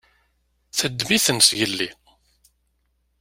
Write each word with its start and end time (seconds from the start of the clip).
Teddem-iten 0.77 1.39
zgelli. 1.47 1.89